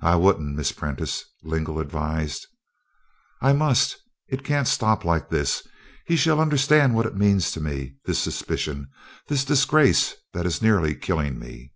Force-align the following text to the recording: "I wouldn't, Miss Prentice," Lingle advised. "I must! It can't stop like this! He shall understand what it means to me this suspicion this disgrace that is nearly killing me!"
"I 0.00 0.16
wouldn't, 0.16 0.56
Miss 0.56 0.72
Prentice," 0.72 1.22
Lingle 1.42 1.80
advised. 1.80 2.46
"I 3.42 3.52
must! 3.52 3.98
It 4.26 4.42
can't 4.42 4.66
stop 4.66 5.04
like 5.04 5.28
this! 5.28 5.68
He 6.06 6.16
shall 6.16 6.40
understand 6.40 6.94
what 6.94 7.04
it 7.04 7.14
means 7.14 7.50
to 7.52 7.60
me 7.60 7.96
this 8.06 8.18
suspicion 8.20 8.88
this 9.28 9.44
disgrace 9.44 10.14
that 10.32 10.46
is 10.46 10.62
nearly 10.62 10.94
killing 10.94 11.38
me!" 11.38 11.74